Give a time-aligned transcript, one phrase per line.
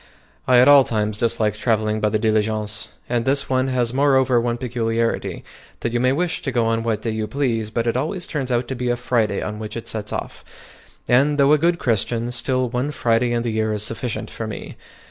[0.47, 4.57] I at all times dislike travelling by the diligence, and this one has moreover one
[4.57, 5.43] peculiarity,
[5.81, 8.51] that you may wish to go on what day you please, but it always turns
[8.51, 10.43] out to be a Friday on which it sets off;
[11.07, 14.75] and though a good Christian, still one Friday in the year is sufficient for me.